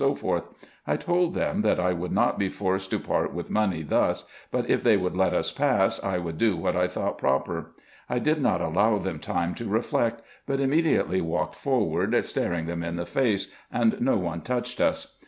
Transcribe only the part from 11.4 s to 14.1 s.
forward, staring them in the face, and